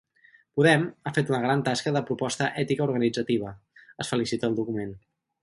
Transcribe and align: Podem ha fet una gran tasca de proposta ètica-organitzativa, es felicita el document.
Podem 0.59 0.85
ha 1.03 1.11
fet 1.17 1.29
una 1.33 1.41
gran 1.43 1.61
tasca 1.67 1.93
de 1.97 2.01
proposta 2.07 2.49
ètica-organitzativa, 2.65 3.53
es 4.05 4.11
felicita 4.15 4.51
el 4.51 4.59
document. 4.63 4.99